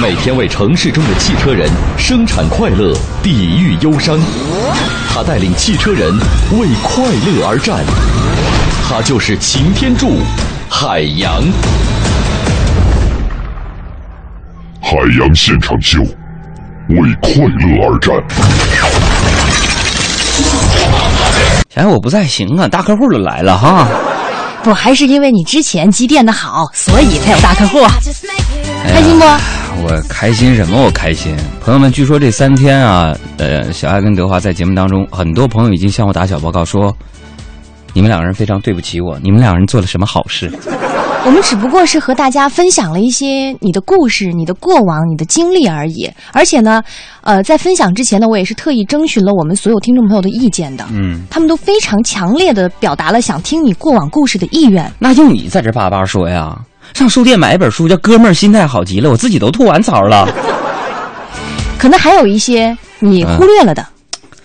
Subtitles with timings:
[0.00, 1.68] 每天为城市中的汽车人
[1.98, 4.18] 生产快乐，抵御忧伤。
[5.12, 6.10] 他带领汽车人
[6.52, 7.84] 为快乐而战。
[8.88, 10.20] 他就是擎天柱，
[10.70, 11.42] 海洋。
[14.80, 16.00] 海洋现场秀，
[16.88, 18.16] 为快乐而战。
[21.74, 23.86] 哎，我不在行啊，大客户都来了哈。
[24.62, 27.82] 不，还是因为你之前积淀的好，所以才有大客户。
[28.94, 29.59] 开心不？
[29.82, 30.82] 我开心什么？
[30.82, 31.34] 我开心。
[31.60, 36.94] 朋友们，据说这三天啊，呃，小爱跟德华在节目当中，很多朋友已经向我打小报告说，
[37.94, 40.50] 你们两个人非常对不起我，你们两个人做了什么好事？
[41.26, 46.10] 我们只不过是和大家分享了一些你的故事、你的过往、你的经历而已。
[46.32, 46.82] 而且呢，
[47.20, 50.84] 呃，在分享之前呢，我也是特意征询了我们所有听众朋友的意见的。
[50.92, 54.90] 嗯，他们都非常强烈的表达了想听你过往故事的意愿。
[54.98, 56.58] 那就你在这叭叭说呀？
[56.94, 60.28] 上书店买一本书叫《哥们儿心态好极了》，我自己都吐完槽了。
[61.78, 63.86] 可能还有一些你忽略了的，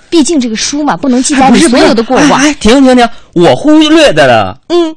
[0.10, 2.40] 毕竟这个书嘛，不能记载你所有的过往。
[2.40, 4.58] 哎，停停停，我忽略的了。
[4.70, 4.96] 嗯，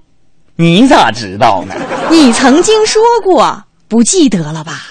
[0.57, 1.75] 你咋知道呢？
[2.11, 4.83] 你曾经说过，不记得了吧？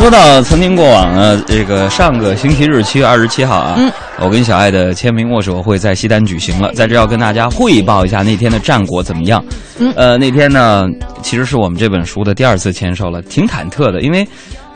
[0.00, 3.92] 说到曾经过往呢，这个上个星期日七月二十七号啊，嗯。
[4.18, 9.44] 我跟小爱的签名握手会在西单举行了，在这要跟大家汇报一下那天的战果怎么样。
[9.78, 9.92] 嗯。
[9.94, 10.86] 呃，那天呢，
[11.20, 14.26] 其实是我们这本书的第二次签售了，挺忐忑的，因为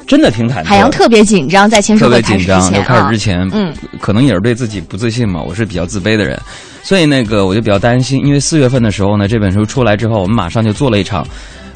[0.07, 0.65] 真的挺忐忑。
[0.67, 6.39] 海洋特别紧张，在签售特别会开始之紧张，就开始之，前，嗯，可能也是对自己不自信嘛，我是比较自卑的人，
[6.85, 11.27] 所以那个我就比较担心，因为四月份的时候呢，这本书出来之后，我们马上就做了一场，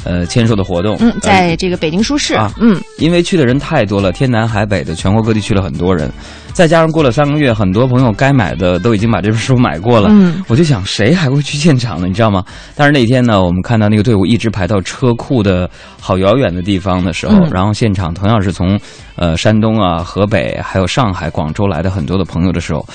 [0.05, 6.13] 呃，签售的活动，嗯，呃在这个北京书市啊，嗯，因为去的人太多了，天南海北的，全国各地去了很多人，
[6.53, 12.07] 再加上过了三个月，很多朋友该买的都已经把这本书买过了，嗯我就想谁还会去现场呢？
[12.07, 12.45] 你知道吗？
[12.77, 18.79] 但是那天呢，我们看到那个队伍一直排到车库的好遥远的地方的时候，嗯然后现场同样是从
[19.17, 22.87] 呃山东啊、河北还有上海、广州来的很多的朋友的时候。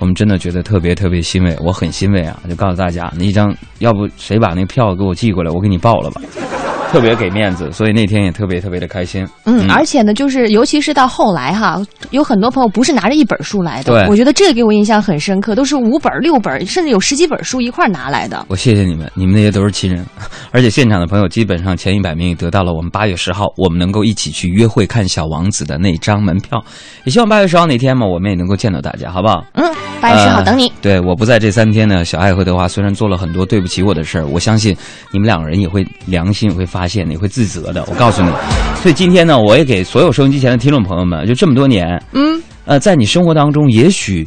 [0.00, 2.36] 我们真的觉得特别特别欣慰，我很欣慰啊！
[2.48, 6.20] 就告诉大家，那一张要不谁把那票给我寄过来，我给你报了吧，
[6.90, 9.28] 特别给面子，所以那天也特别特别的开心。
[9.44, 18.46] 嗯，而且呢，就是尤其是到后来哈，有很多朋友不是拿着一本书来的，对我觉得这个给我印象很深刻，都是五本、六本，甚至有十几本书一块拿来的。
[18.48, 20.04] 我谢谢你们，你们那些都是亲人，
[20.50, 26.58] 而且现场的朋友基本上前一百名也得到了我们八月十号我们能够一起去约会看小王子的那张门票，
[27.04, 29.44] 也希望八月十号那天嘛，我们也能够见到大家，好不好？
[29.54, 29.64] 嗯，
[30.00, 30.72] 八月十号呃等你。
[30.82, 34.76] 对我不在这三天呢，小爱和德华虽然做了很多对不起我的事儿，我相信
[35.10, 37.84] 你们两个人也会良心也会发现的，也会自责的。
[37.88, 38.30] 我告诉你，
[38.82, 44.26] 所以今天呢，我也给所有收音机前的听众朋友们，就这么多年，嗯，呃，在你生活当中，也许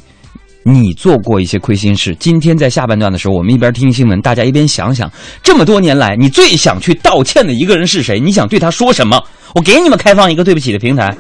[0.63, 2.15] 你做过一些亏心事。
[2.19, 8.19] 今天在下半段的时候，我们一边听新闻，大家一边想想，这么多年来，你最想去道歉的一个人是谁？
[8.19, 9.21] 你想对他说什么？
[9.55, 11.15] 我给你们开放一个对不起的平台。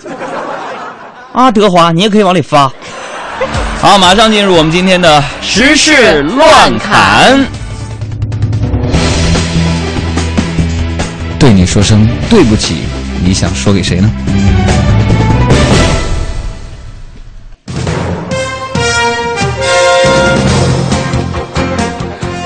[1.33, 2.71] 啊，德华，你也可以往里发。
[3.83, 7.45] 好，马上进入我们今天的时事乱侃。
[11.37, 12.77] 对你说声对不起，
[13.21, 14.09] 你想说给谁呢？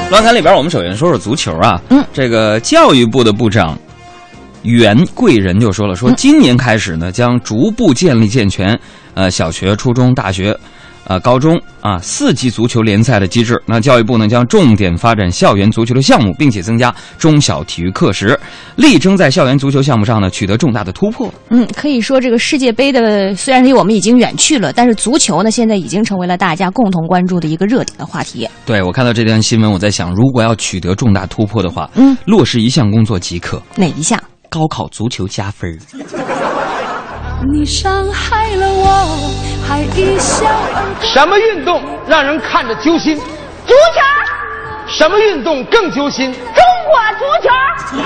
[0.09, 1.79] 乱侃里边，我们首先说说足球啊。
[1.89, 3.77] 嗯，这个教育部的部长
[4.63, 8.75] 袁贵仁就说了，说今年开始呢，将逐步建立健全
[9.13, 10.57] 呃小学、初中、大学。
[11.09, 13.61] 呃，高中啊，四级足球联赛的机制。
[13.65, 18.37] 那教育部呢，将重点发展校园足球的项目，并且增加中小体育课时，
[18.75, 21.33] 力争在校园足球项目上呢取得重大的突破。
[21.49, 28.47] 嗯，可以说这个世界杯的虽然离我们已经远去了，但是足球呢，现在已经成为了大家共同关注的一个热点的话题。
[28.65, 34.21] 对我看到这段新闻，我在想，如果要取得重大突破的话，嗯，落实一项工作即可：哪一项？
[34.49, 35.79] 高考足球加分儿。
[37.53, 39.31] 你伤害了我，
[39.67, 41.05] 还一笑而过。
[41.05, 43.17] 什么运动让人看着揪心？
[43.17, 44.01] 足球，
[44.87, 46.31] 什么运动更揪心？
[46.31, 47.49] 中国足球。
[47.91, 48.01] 你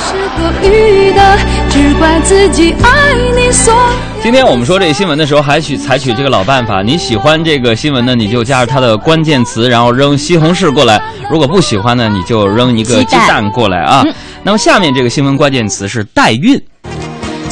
[0.00, 0.40] 是多
[0.70, 1.38] 余的，
[1.68, 3.74] 只怪自己爱你所。
[4.22, 6.80] 今天我们说这个新闻的时候，还取采取这个老办法。
[6.80, 10.98] 你喜欢这个新闻呢，你就加入它的关键词，然后扔西红柿过来；
[11.30, 14.02] 如果不喜欢呢，你就扔一个鸡蛋过来啊。
[14.42, 16.58] 那么下面这个新闻关键词是代孕。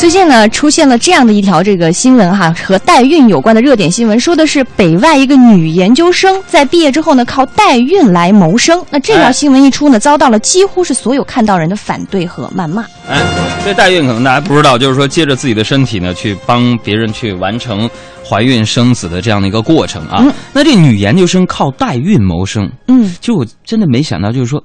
[0.03, 8.85] 最近呢，出现了这样的一条这个新闻哈，和代孕有关的热点新闻，说的是北外一个女研究生在毕业之后呢，靠代孕来谋生。
[8.91, 12.85] 那这条哎新闻一出呢，遭到了几乎是所有看到人的反对和谩骂。
[13.09, 13.23] 哎，
[13.65, 17.89] 这代孕可能大家不知道，就是说借着自己的身体呢，去帮别人去完成
[18.29, 20.19] 怀孕生子的这样的一个过程啊。
[20.19, 24.61] 嗯那这女研究生靠代孕谋生，嗯，就我真的没想到，就是说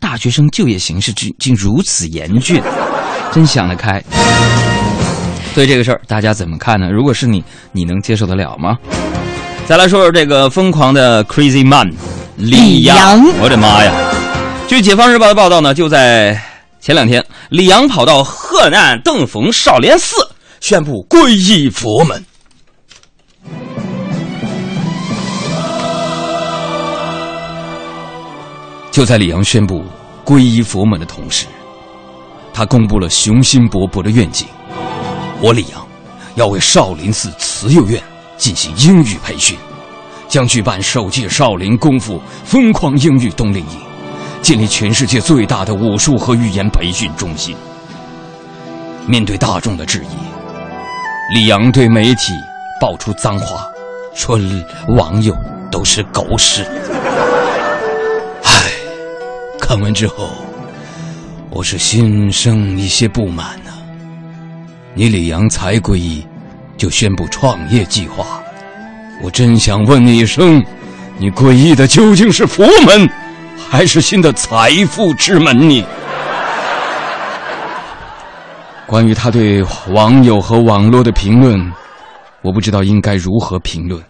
[0.00, 2.60] 大学生就业形势竟竟如此严峻，
[3.30, 4.02] 真想得开。
[5.54, 6.90] 对这个事儿，大家怎么看呢？
[6.90, 7.42] 如果是你，
[7.72, 8.78] 你能接受得了吗？
[9.66, 11.92] 再来说说这个疯狂的 Crazy Man
[12.36, 13.92] 李李阳阳，我的妈呀！
[14.66, 16.40] 据《解放日报》的报道呢，就在
[16.80, 20.16] 前两天，李阳跑到河南登封少林寺，
[20.60, 22.24] 宣布皈依佛门。
[28.90, 29.84] 就在李阳宣布
[30.24, 31.46] 皈依佛门的同时，
[32.52, 34.46] 他公布了雄心勃勃的愿景：
[35.42, 35.86] 我李阳
[36.34, 38.02] 要为少林寺慈幼院
[38.36, 39.56] 进行英语培训，
[40.28, 43.80] 将举办首届少林功夫疯狂英语冬令营，
[44.42, 47.56] 建立全世界最大的武术和语言培训中心。
[49.06, 52.32] 面对大众的质疑，李阳对媒体
[52.80, 53.66] 爆出脏话，
[54.14, 54.38] 说
[54.88, 55.34] 网友
[55.70, 56.64] 都是狗屎。
[58.44, 58.70] 唉，
[59.58, 60.30] 看完之后，
[61.48, 63.69] 我是心生一些不满呐、
[64.94, 66.26] 你李阳才皈依，
[66.76, 68.42] 就宣布创业计划，
[69.22, 70.62] 我真想问你一声，
[71.16, 73.08] 你皈依的究竟是佛门，
[73.70, 75.84] 还是新的财富之门呢？
[78.86, 81.72] 关于他对网友和网络的评论，
[82.42, 84.02] 我不知道应该如何评论，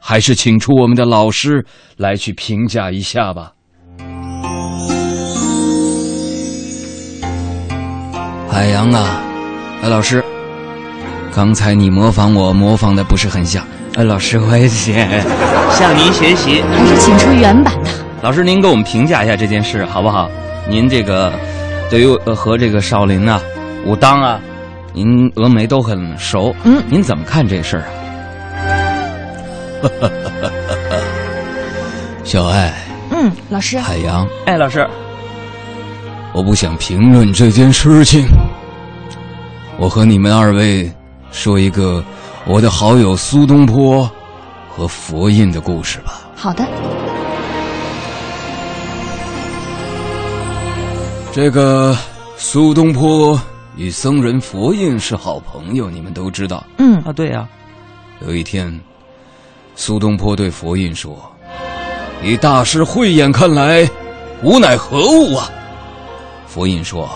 [0.00, 1.64] 还是请出我们的老师
[1.96, 3.52] 来去评价一下吧。
[8.50, 9.22] 海洋啊，
[9.82, 10.24] 哎，老师，
[11.32, 13.64] 刚才你模仿我，模仿的不是很像。
[13.94, 16.62] 哎，老师，我也向您学习。
[16.62, 17.90] 还是请出原版的。
[18.22, 20.28] 老师，您给我们评价一下这件事好不好？
[20.68, 21.32] 您这个
[21.88, 23.40] 对于呃和这个少林啊、
[23.86, 24.40] 武当啊，
[24.92, 27.84] 您峨眉都很熟，嗯您怎么看这事儿
[29.82, 29.88] 啊？
[32.24, 32.74] 小爱，
[33.10, 34.86] 嗯，老师，海洋，哎，老师，
[36.34, 38.26] 我不想评论这件事情。
[39.78, 40.92] 我和你们二位
[41.30, 42.04] 说一个
[42.44, 44.10] 我的好友苏东坡
[44.68, 46.20] 和佛印的故事吧。
[46.34, 46.66] 好的，
[51.32, 51.96] 这个
[52.36, 53.40] 苏东坡
[53.76, 56.64] 与僧人佛印是好朋友，你们都知道。
[56.78, 57.48] 嗯啊，对呀、
[58.26, 58.76] 有一天，
[59.76, 61.16] 苏东坡对佛印说
[62.24, 63.88] ：“以大师慧眼看来，
[64.42, 65.48] 吾乃何物啊？”
[66.48, 67.08] 佛印说：“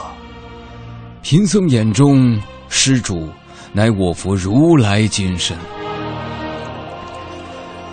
[1.23, 2.41] 贫僧眼中，
[2.75, 3.29] 施主
[3.75, 5.55] 乃我佛如来金身。”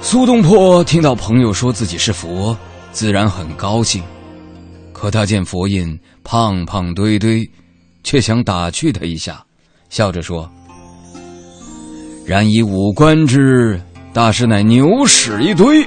[0.02, 2.58] 苏东坡听到朋友说自己是佛，
[2.94, 4.02] 自然很高兴。
[4.94, 7.48] 可他见佛印胖胖堆堆，
[8.04, 9.44] 却想打趣他一下，
[9.90, 10.50] 笑着说
[12.25, 13.80] ：“然以五官之，
[14.14, 15.86] 大师乃牛屎一堆。”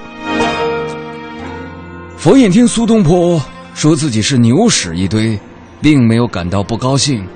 [2.19, 3.43] 佛印听苏东坡
[3.75, 5.39] 说自己是牛屎一堆，
[5.81, 7.27] 并没有感到不高兴，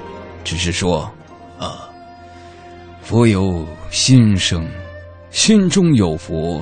[0.44, 1.10] 只是说：“，
[3.08, 4.66] 佛有心生，
[5.30, 6.60] 心中有佛，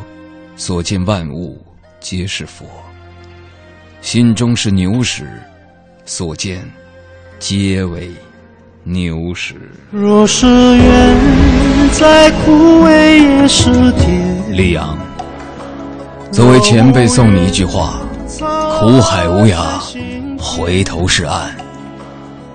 [0.56, 1.58] 所见万物
[2.00, 2.66] 皆是佛。
[4.02, 5.26] 心中是牛屎，
[6.04, 6.62] 所见
[7.38, 8.10] 皆为
[8.82, 9.54] 牛屎。”
[9.90, 10.46] 若是
[10.76, 11.16] 缘
[11.92, 14.36] 再枯萎也是甜。
[14.54, 14.98] 李阳，
[16.30, 18.00] 作为前辈送你一句话：
[18.78, 19.80] 苦海无涯，
[20.38, 21.56] 回头是岸。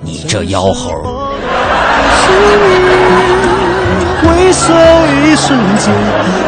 [0.04, 0.94] 你这妖猴！
[4.22, 4.74] 回首
[5.24, 5.94] 一瞬间，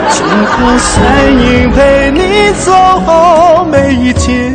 [0.10, 2.72] 金河散影陪你走
[3.06, 4.52] 好每一天。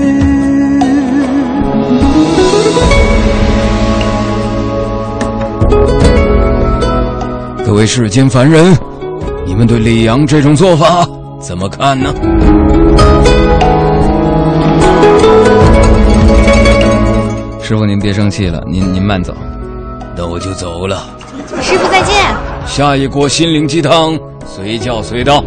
[7.65, 8.77] 各位世间凡人，
[9.45, 11.07] 你们对李阳这种做法
[11.41, 12.15] 怎么看呢？
[17.63, 19.35] 师傅，您别生气了，您您慢走。
[20.17, 21.03] 那我就走了。
[21.61, 22.25] 师傅再见。
[22.67, 25.41] 下一锅心灵鸡汤，随叫随到。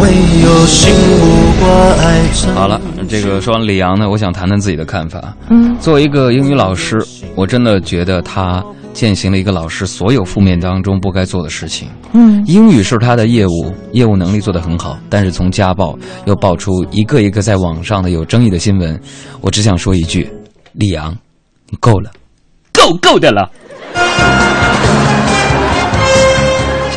[0.00, 0.10] 唯
[0.44, 1.68] 有心无挂
[2.04, 2.54] 碍着。
[2.54, 5.34] 好了，这个说完李阳呢，我想谈谈自己的看法。
[5.50, 11.88] 嗯，作为一个英语老师，我真的觉得他践行了一个老师所有负面当中不该做的事情。
[12.12, 19.00] 嗯，英语是他的业务，业务能力做得很好，但是从家暴又爆出一个一个在网上的有争议的新闻，
[19.40, 20.30] 我只想说一句：
[20.74, 21.16] 李阳，
[21.70, 22.10] 你够了，
[22.72, 23.50] 够够的了。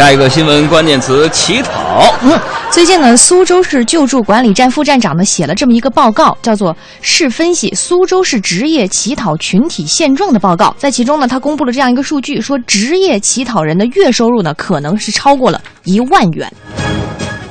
[0.02, 2.12] 下一个新闻关键词：乞讨。
[2.24, 2.36] 嗯，
[2.74, 10.70] 最近呢，苏州市救助管理站副站长呢写了这么一个报告，叫做《市分析苏州市职业乞讨群体现状的报告》。
[10.76, 16.52] 在其中呢，他公布了这样一个数据，说职业乞讨人的月收入呢可能是超过了一万元。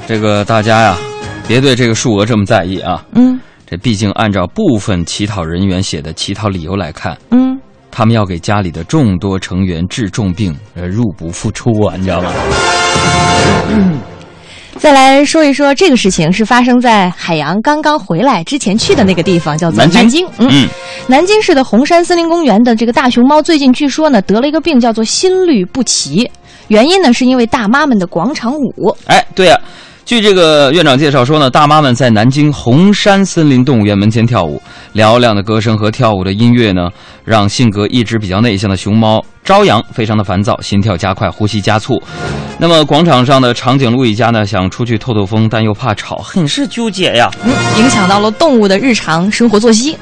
[0.09, 0.97] 这个大家呀，
[1.47, 3.01] 别对这个数额这么在意啊。
[3.15, 7.50] 嗯这毕竟按照部分乞讨人员写的乞讨理由来看，嗯，
[7.91, 12.33] 他们要给家里的众多成员治重病，呃，入不敷出啊，你知道吗？
[14.79, 20.27] 再来说一说这个事情，是发生在海洋刚刚回来之前去的那个地方，叫做南京南京。
[20.39, 20.69] 嗯，嗯，
[21.07, 26.31] 南京市的红山森林公园的这个大熊猫，最近据说呢得了一个病，叫做心律不齐。
[26.69, 28.97] 原因呢是因为大妈们的广场舞。
[29.07, 29.61] 哎，对呀、
[30.05, 34.61] 据这个院长介绍说呢，大妈们在南京红山森林动物园门前跳舞，
[34.95, 36.89] 嘹亮的歌声和跳舞的音乐呢，
[37.25, 42.03] 让性格一直比较内向的熊猫朝阳非常的烦躁，心跳加快，呼吸加速。
[42.59, 47.31] 那么广场上的长颈鹿一家呢，想出去透透风，但又怕吵，很是纠结呀。
[47.45, 49.97] 嗯，影响到了动物的日常生活作息。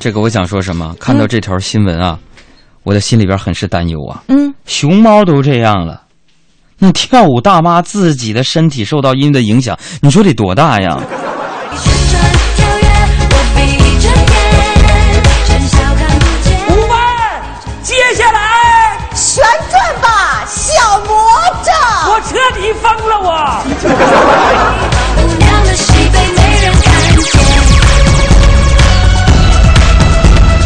[0.00, 0.94] 这个我想说什么？
[0.98, 2.18] 看到这条新闻啊，
[2.82, 4.24] 我的心里边很是担忧啊。
[4.28, 6.02] 嗯，熊猫都这样了，
[6.82, 11.00] 那跳舞大妈自己的身体受到音的影响，你说得多大呀？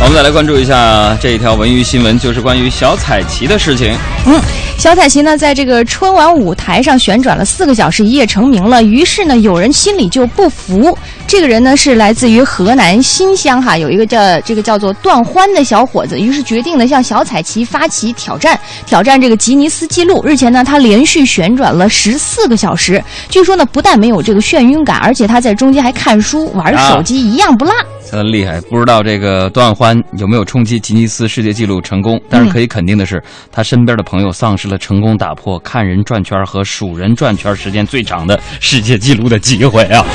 [0.07, 3.93] 我们再来关注一下这一条文娱新闻，就是关于小彩旗的事情。
[4.25, 4.41] 嗯，
[4.79, 8.81] 小彩旗呢，在这个春晚舞台上旋转了四个小时，一夜成名了。
[8.81, 10.97] 于是呢，有人心里就不服。
[11.27, 20.25] 这个人呢，是来自于河南新乡哈，有一个叫这个叫做段欢的小伙子，于是决定呢向小彩旗发起挑战，挑战这个吉尼斯纪录。
[20.25, 27.75] 日前呢，他连续旋转了十四个小时，据说呢，不但没有这个眩晕感，而且他在中间还看书、玩手机，一样不落。
[28.09, 28.61] 真厉害！
[28.61, 32.21] 不知道这个段欢有没有冲击吉尼斯世界纪录成功？
[32.31, 40.07] 但是可以肯定的是，他身边的朋友丧失了成功打破看人转圈和数人转圈时间最长的世界纪录的机会啊！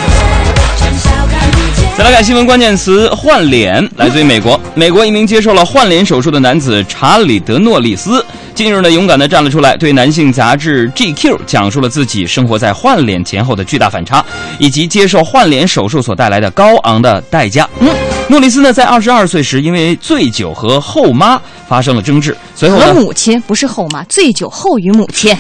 [1.97, 3.87] 再来看新闻关键词：换脸。
[3.95, 14.25] 来自于美国，美国一名接受了换脸手术的男子查理德诺里斯，近日呢勇敢地站了出来，对男性杂志 GQ 讲述了自己生活在换脸前后的巨大反差，
[14.57, 17.69] 以及接受换脸手术所带来的高昂的代价。
[17.79, 17.89] 嗯，
[18.27, 25.37] 诺里斯呢在二十二岁时因为醉酒和后妈发生了争执，随后和呢母亲不是后妈，醉酒后于母亲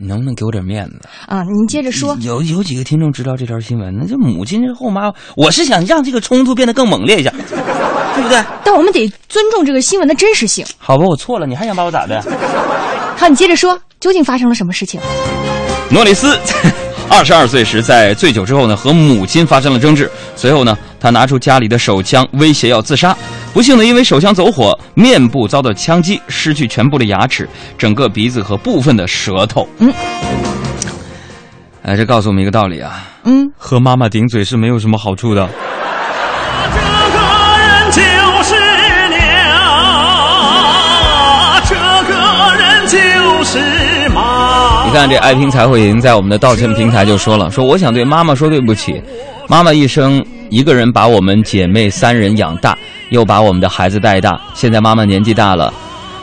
[0.00, 0.98] 你能不能给我点面子？
[1.26, 1.42] 啊！
[1.42, 2.16] 您接着说。
[2.20, 3.94] 有有几个听众知道这条新闻？
[4.00, 7.30] 那就母亲这后妈，我是想让这个冲突变得更猛烈一下，
[8.16, 8.42] 对不对？
[8.64, 10.64] 但我们得尊重这个新闻的真实性。
[10.78, 12.22] 好吧，我错了，你还想把我咋的？
[13.14, 14.98] 好，你接着说，究竟发生了什么事情？
[15.90, 16.34] 诺里斯
[17.10, 20.10] 二十二岁时，在醉酒之后呢，和母亲发生了争执。
[20.34, 23.14] 随后呢，他拿出家里的手枪，威胁要自杀。
[23.52, 29.68] 不幸的，因为手枪走火，面部遭到枪击，失去全部的牙齿、整个鼻子和部分的舌头。
[29.78, 29.92] 嗯，
[31.82, 35.48] 哎，这告诉我们一个道理啊，嗯，和妈妈顶嘴是没有什么好处的。
[36.72, 36.80] 这
[37.10, 37.18] 个
[37.58, 38.00] 人就
[38.44, 38.54] 是
[39.10, 39.18] 娘，
[41.68, 41.74] 这
[42.08, 42.14] 个
[42.56, 44.86] 人就是妈。
[44.86, 49.02] 你看，这爱拼才会赢，在我们的道歉平台就说了，说我想对妈妈说对不起，
[49.48, 52.76] 妈妈一生一个人把我们姐妹三人养大，
[53.10, 55.72] 又把我们的孩子带大，现在妈妈年纪大了，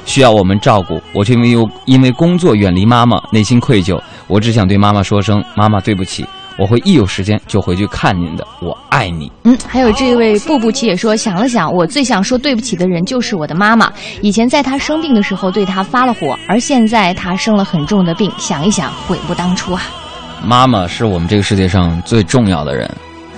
[0.06, 6.26] 需要我们照顾，我却因为因为工作远离妈妈，内心愧疚，我只想对妈妈说声妈妈对不起，
[6.58, 9.32] 我会一有时间就回去看您的，我爱你。
[9.46, 13.90] 嗯，还有这位步步奇也说，想了想，我最想说对不起的人就是我的妈妈。
[14.22, 19.82] 以前在她生病的时候对她发了火，而现在她生了很重的病，想一想，悔不当初啊。
[20.44, 22.88] 妈妈是我们这个世界上最重要的人，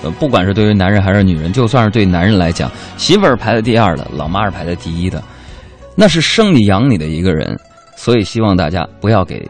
[0.02, 5.22] 呃，不管是对于男人还是女人，就算是对男人来讲，媳妇儿排在第二的，老妈是排在第一的，
[5.94, 7.58] 那是生你养你的一个人，
[7.96, 9.46] 所以希望大家不要给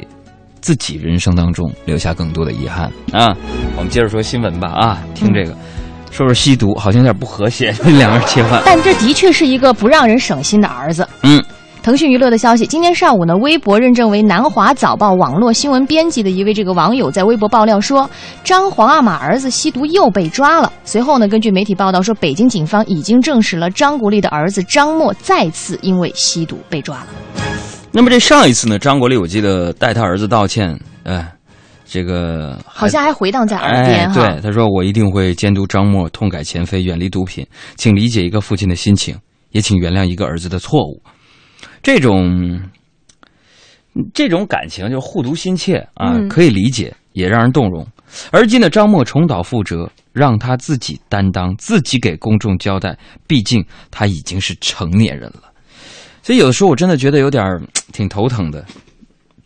[0.61, 3.37] 自己人生当中留下更多的遗憾啊。
[3.77, 5.57] 我们接着说新闻吧啊，听这个，
[6.11, 11.07] 说说吸毒，好像有点不和谐，这 两个人切换，但这的确是一个不让人省心的儿子。
[11.23, 11.43] 嗯。
[11.83, 18.09] 腾讯娱乐的消息，今天上午呢，微博认证为南华早报网络新闻编辑的一位这个网友在微博爆料说，
[18.45, 20.71] 张皇阿玛儿子吸毒又被抓了。
[20.85, 27.07] 随后呢，根据媒体报道说，北京警方已经证实了张国立的儿子张默再次因为吸毒被抓了。
[27.91, 31.33] 那么这上一次呢，张国立我记得带他儿子道歉，哎，
[31.87, 34.27] 这个好像还回荡在耳哎边，哈。
[34.27, 37.47] 对，他说我一定会监督张默痛改前非，远离毒品，
[37.77, 39.17] 请理解一个父亲的心情，
[39.53, 41.01] 也请原谅一个儿子的错误。
[41.83, 42.61] 这种
[44.15, 47.87] 这种感情就互读心切啊，嗯可以理解，也让人动容。
[48.31, 52.97] 而今的张默重蹈覆辙，让他自己担当，自己给公众交代。
[53.27, 55.43] 毕竟他已经是成年人了，
[56.23, 58.65] 所以有的时候我真的觉得有点儿挺头疼的。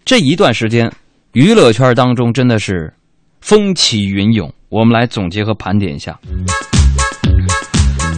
[0.05, 0.91] 这一段时间，
[1.33, 2.93] 娱乐圈当中真的是
[3.41, 4.53] 风起云涌。
[4.71, 6.19] 我们来总结和盘点一下：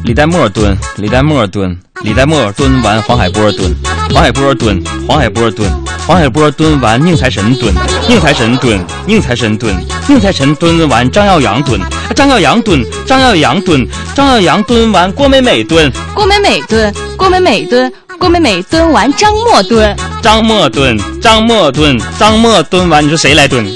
[0.04, 3.75] 李代沫蹲，李代沫蹲，李代沫蹲完，黄海波蹲，
[4.12, 5.70] 黄海波蹲，黄海波蹲，
[6.06, 7.75] 黄海波蹲完，宁财神蹲，
[8.08, 9.75] 宁财神蹲，宁财神蹲，
[10.08, 11.80] 宁财神蹲完，张耀扬蹲，
[12.14, 23.66] 张耀扬蹲，张耀扬蹲，张耀扬蹲完，郭美美蹲，郭美美蹲，郭美美蹲，郭美美蹲完，张默蹲，张默蹲，张默蹲，张默蹲完，你说谁来蹲？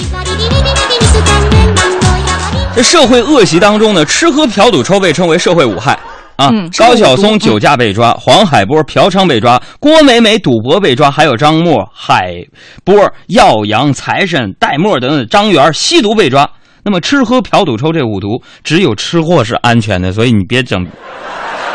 [2.74, 5.98] 这社会恶习当中呢，吃喝嫖赌抽被称为社会五害
[6.40, 6.50] 啊。
[6.52, 12.36] 嗯高晓松酒驾被抓，黄海波嫖娼被抓，郭美美赌博被抓，还有张默、海
[12.84, 12.96] 波、
[13.28, 16.48] 耀阳、财神、戴墨等等张元吸毒被抓。
[16.82, 20.86] 那么吃喝嫖赌抽这五毒，只有吃货是安全的，所以你别整。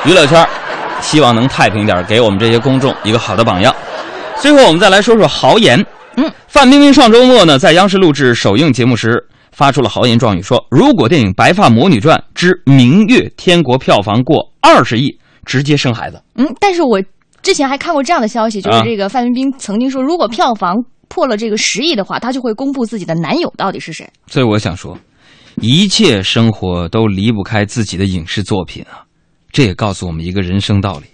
[0.03, 0.48] 娱乐圈，
[1.00, 3.74] 希望能太平点，给我们这些公众一个好的榜样。
[4.39, 5.86] 最后，我们再来说说豪言。
[6.17, 9.24] 嗯，范冰冰上周末呢，在央视录制首映节目时，
[9.55, 16.21] 发出了豪言壮语，说如果电影《白发魔女传之明月天国》票房过二十亿，直接生孩子。
[16.35, 17.01] 嗯，但是我
[17.41, 20.75] 之前还看过这样的消息，就是啊这个范冰冰曾经说，如果票房
[21.07, 24.05] 破了这个十亿的话，她就会公布自己的男友到底是谁。
[24.27, 24.97] 所以我想说，
[25.62, 29.07] 一切生活都离不开自己的影视作品啊。
[29.53, 31.05] 这也告诉我们一个人生道理：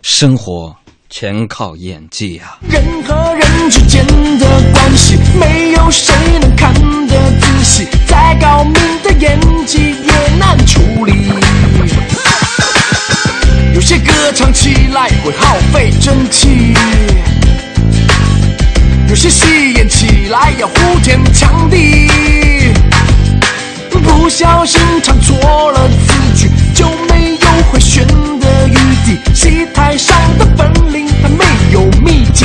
[0.00, 0.74] 生活
[1.16, 2.58] 全靠演技啊。
[2.68, 4.04] 人和人之间
[4.36, 6.74] 的关系，没有谁能看
[7.06, 11.30] 得仔细，再高明的演技也难处理。
[13.72, 16.74] 有些歌唱起来会耗费真气，
[19.08, 22.08] 有些戏演起来要呼天抢地。
[24.02, 27.13] 不小心唱错了字句，就没
[27.70, 28.74] 回旋的余
[29.04, 29.20] 地。
[29.34, 32.44] 戏台上的本领还没有秘籍，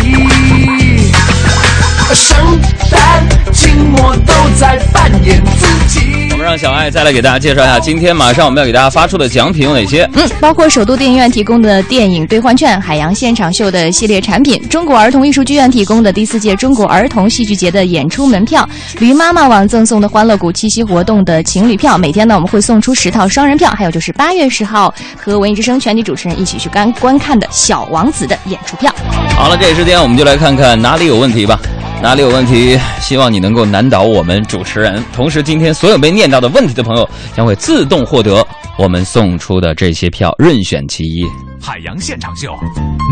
[2.13, 3.27] 圣诞
[3.69, 6.38] 净末都在扮演自己我。
[6.38, 10.10] 们让小爱再来给大家介绍一下，今天马上我们要给大家发出的奖品有哪些？
[10.13, 21.95] 嗯，包括首都电影院提供的电影兑换券、海洋现场秀的系列产品、中国儿童艺术剧院提供的第四届中国儿童戏剧节的演出门票、驴妈妈网赠送的欢乐谷七夕活动的情侣票。
[21.95, 28.91] 每天呢，我们会送出十套双人票，还有就是八月十号和文艺之声全体主持人一起去观观看的《小王子》的演出票。
[29.36, 31.60] 好了，这时间我们就来看看哪里有问题吧。
[32.01, 32.79] 哪里有问题？
[33.01, 35.03] 希望你能够难倒我们主持人。
[35.13, 38.45] 同时，今天所有被念到的问题的朋友将会自动获得
[38.77, 41.25] 我们送出的这些票，任选其一。
[41.61, 42.55] 海洋现场秀，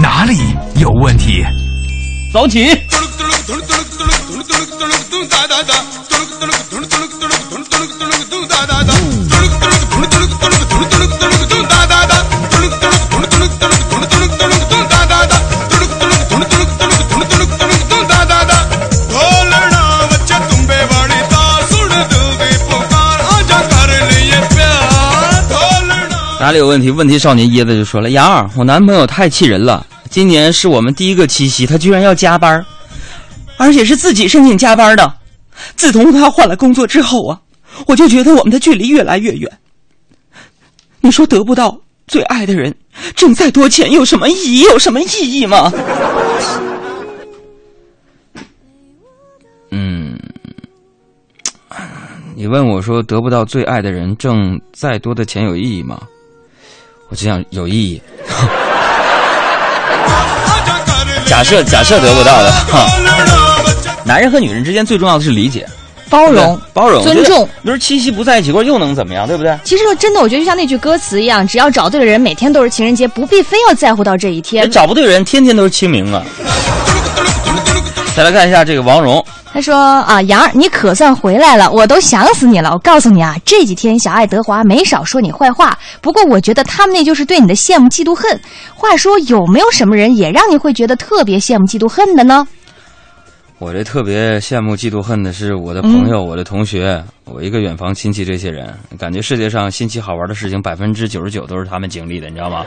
[0.02, 0.38] 哪里
[0.80, 1.44] 有问题？
[2.34, 2.68] 走起！
[26.48, 26.90] 哪里有问题？
[26.90, 32.66] 问题少年椰子就说了：“杨儿，我男朋友太气人了，今年是我们第一个七夕，他居然要加班，
[33.58, 35.14] 而且是自己申请加班的。
[35.76, 37.38] 自从他换了工作之后啊，
[37.86, 39.52] 我就觉得我们的距离越来越远。
[41.02, 42.74] 你说得不到最爱的人，
[43.14, 44.62] 挣再多钱有什么意义？
[44.62, 45.70] 有什么意义吗？”
[49.72, 50.18] 嗯，
[52.38, 56.00] 你问我说得不到最爱的人，挣再多的钱有意义吗？
[57.10, 58.02] 我只想有意义。
[61.26, 62.88] 假设假设得不到的，哈。
[64.06, 65.68] 男人和女人之间最重要的是理解、
[66.10, 67.48] 包容对对、包容、尊重。
[67.62, 69.54] 你说七夕不在一起过又能怎么样，对不对？
[69.66, 74.72] 其实真的，我觉得就像那句歌词一样，只要找对了人，每天都是情人节，不必非要在乎到这一天。
[74.72, 76.24] 找不对人，天天都是清明啊。
[78.18, 82.72] 再来看一下这个王蓉，他说啊，杨儿，你可算回来了，我都想死你了。
[82.74, 88.42] 我告诉你啊，这几天小爱德华没少说你坏话，不过我觉得他们那就是对你的羡慕嫉妒恨。
[88.74, 92.48] 话说，有没有什么人也让你会觉得特别羡慕嫉妒恨的呢？
[93.60, 102.66] 我这特别羡慕嫉妒恨的是我的朋友、我的同学、我一个远房亲戚这些人，感觉世界上新奇好玩的事情百分之九十九都是他们经历的，你知道吗？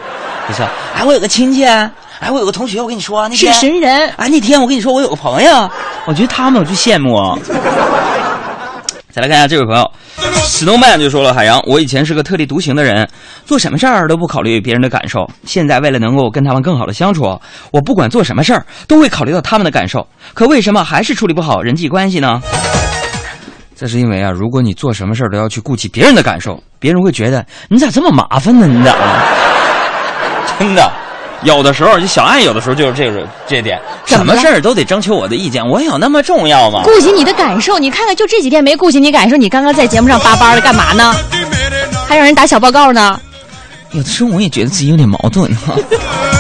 [0.51, 0.63] 就是，
[0.95, 1.93] 哎，我有个亲戚，哎，
[2.29, 4.09] 我有个同学，我跟你说，那是，神人。
[4.17, 5.71] 哎，那天我跟你说，我有个朋友，
[6.07, 7.39] 我觉得他们我就羡慕。
[9.13, 9.89] 再来看一下这位朋友
[10.45, 13.09] ，Snowman 就说了：“海洋，我以前是个特立独行的人，
[13.45, 15.29] 做什么事儿都不考虑别人的感受。
[15.45, 17.39] 现在为了能够跟他们更好的相处，
[17.73, 20.05] 我不管做什么事儿都会考虑到他们的感受。
[20.35, 22.41] 可为什么还是处理不好人际关系呢？
[23.77, 28.67] 这是因为啊，如果你做什么事儿都要去顾及别人的感受，别人会觉得你咋这么麻烦呢？
[28.67, 28.95] 你咋？
[30.59, 30.91] 真的。”
[31.43, 36.83] 有的时候，就小爱有的时候就是这个这点，什么事儿都得征求我的意见，我有那么重要吗？
[36.85, 41.15] 顾及你的感受，你看看，就这几天没顾及你感受，你刚刚在节目上叭叭的干嘛呢？
[42.07, 43.19] 还让人打小报告呢？
[43.93, 45.75] 有的时候我也觉得自己有点矛盾哈。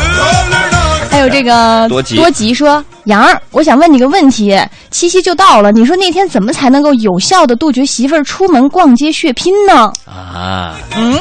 [1.10, 4.54] 还有这个多吉多吉说：“杨儿，我想问你个问题，
[4.90, 11.18] 七夕就到了，你说那天怎么才能够有效的杜绝媳妇儿出门逛街血拼呢？”啊，嗯，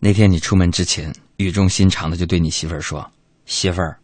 [0.00, 1.12] 那天你出门之前。
[1.40, 3.10] 语重心长的就对你媳妇儿说
[3.46, 3.96] ：“媳妇儿，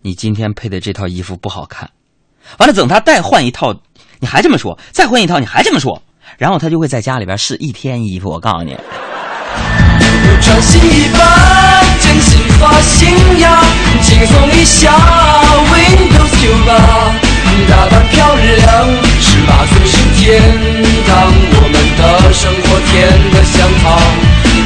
[0.00, 1.90] 你今天配的这套衣服不好看。”
[2.58, 3.74] 完了，等他再换一套，
[4.20, 6.02] 你还这么说；再换一套，你还这么说。
[6.38, 8.30] 然后他就会在家里边试一天衣服。
[8.30, 8.74] 我告诉你，
[10.40, 13.62] 穿新衣吧，真心发新呀，
[14.00, 14.92] 轻松一下
[15.68, 17.12] ，Windows 九八，
[17.68, 18.88] 打扮漂亮，
[19.20, 20.40] 十八岁是天
[21.06, 24.00] 堂，我们的生活甜得像糖。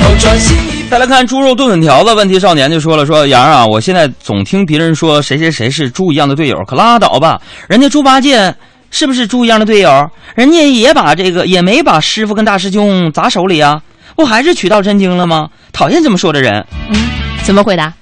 [0.03, 0.76] 哦，穿新衣。
[0.89, 7.41] 再来看猪肉炖粉条子，问题少年就说了：“说杨啊，我现在总听别人说谁谁谁是猪一样的队友，可拉倒吧！
[7.69, 8.55] 人家猪八戒
[8.93, 10.09] 是不是猪一样的队友？
[10.37, 13.83] 人家也把这个也没把师傅跟大师兄砸手里啊，
[14.15, 15.49] 不还是取到真经了吗？
[15.73, 16.65] 讨厌这么说的人。
[16.89, 16.97] 嗯，
[17.43, 17.93] 怎么回答？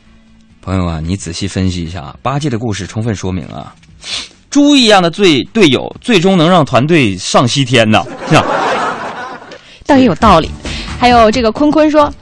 [0.61, 3.75] 朋友啊，你仔细分析一下啊，八戒的故事充分说明啊，
[4.51, 8.45] 猪一样的队队友最终能让团队上西天呐，是吧？
[9.87, 10.51] 倒也有道理。
[11.01, 12.13] 还有这个坤坤说。”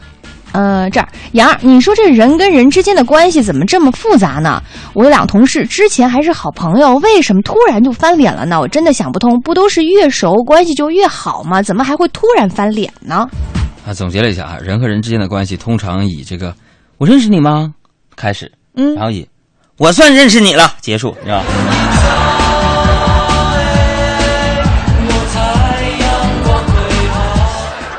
[0.52, 4.62] 呃，这儿杨儿，你说这人跟人之间的关系怎么这么复杂呢？
[4.94, 8.60] 我有两同事之前还是好朋友，为什么突然就翻脸了呢？
[8.60, 11.62] 我真的想不通，不都是越熟关系就越好吗？
[11.62, 13.26] 怎么还会突然翻脸呢？
[13.86, 16.54] 啊，总结了一下啊，人和人之间的关系通常以这个
[16.98, 17.74] “我认识你吗”
[18.14, 19.26] 开始，嗯，然后以
[19.78, 21.42] “我算认识你了”结束，是吧？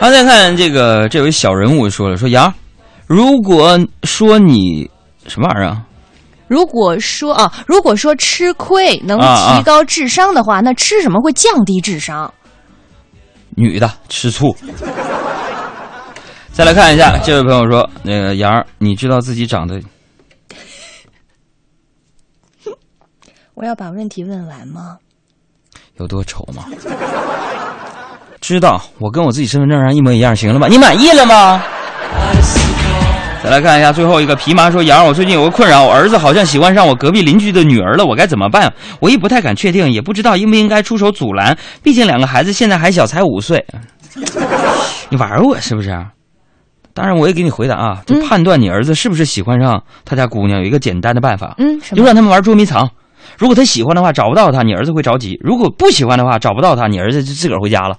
[0.04, 2.54] 好，再看这个这位小人物说了，说杨，
[3.08, 4.92] 如果说你
[5.28, 5.82] 什么玩意儿啊？
[6.50, 12.34] 如果说啊，如果说吃亏能提高智商的话，那吃什么会降低智商？
[13.52, 14.54] 女的吃醋。
[16.52, 19.80] 再来看一下，这位朋友说，那个杨，你知道自己长得？
[23.56, 24.98] 我要把问题问完吗？
[25.96, 26.66] 有多丑吗？
[28.44, 30.68] 知道，我跟我自己身份证上一模一样，行了吧？
[30.68, 31.64] 你满意了吗？
[33.42, 38.74] 再来看一下最后一个皮麻说：“杨，我最近有个困扰，我儿子好像喜欢上我隔壁邻居的女儿了，我该怎么办？
[39.00, 41.58] 我也不太敢确定，也不知道应不应该出手阻拦。
[41.82, 43.66] 毕竟两个孩子现在还小，才五岁。
[45.08, 45.90] 你玩我是不是？
[46.94, 52.90] 当然，我也给你回答啊，就判断你儿子是不是喜欢上他家姑娘，有一个简单的办法，嗯，就让他们玩捉迷藏。
[53.38, 57.98] 如果他喜欢的话，找不到他，你儿子会着急；如果不喜欢的话，找不到他，你儿子就自个儿回家了。”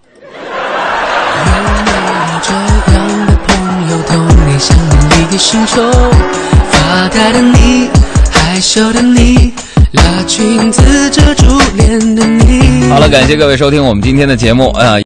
[12.91, 15.01] 好了，感谢各位收听我们今天的节目啊。